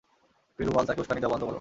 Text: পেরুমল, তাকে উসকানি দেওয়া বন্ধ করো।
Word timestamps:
পেরুমল, 0.59 0.85
তাকে 0.85 0.99
উসকানি 1.01 1.19
দেওয়া 1.19 1.33
বন্ধ 1.33 1.43
করো। 1.43 1.49